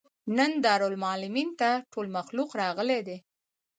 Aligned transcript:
نن 0.37 0.51
دارالمعلمین 0.63 1.49
ته 1.59 1.69
ټول 1.91 2.07
مخلوق 2.17 2.49
راغلى 2.61 2.99
دی. 3.07 3.17